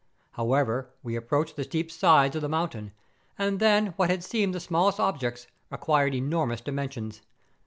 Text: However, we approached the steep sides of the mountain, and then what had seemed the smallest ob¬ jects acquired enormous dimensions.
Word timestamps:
However, 0.31 0.89
we 1.03 1.15
approached 1.15 1.55
the 1.57 1.63
steep 1.63 1.91
sides 1.91 2.35
of 2.35 2.41
the 2.41 2.49
mountain, 2.49 2.91
and 3.37 3.59
then 3.59 3.93
what 3.97 4.09
had 4.09 4.23
seemed 4.23 4.55
the 4.55 4.59
smallest 4.59 4.97
ob¬ 4.97 5.19
jects 5.19 5.45
acquired 5.69 6.15
enormous 6.15 6.59
dimensions. 6.61 7.21